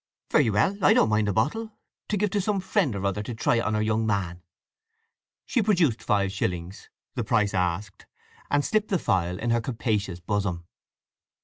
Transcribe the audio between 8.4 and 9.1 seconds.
and slipped the